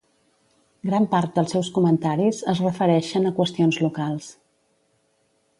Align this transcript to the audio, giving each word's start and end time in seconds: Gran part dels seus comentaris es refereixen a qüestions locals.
Gran 0.89 1.05
part 1.11 1.35
dels 1.35 1.53
seus 1.57 1.69
comentaris 1.75 2.39
es 2.55 2.63
refereixen 2.69 3.29
a 3.29 3.35
qüestions 3.41 3.81
locals. 3.87 4.35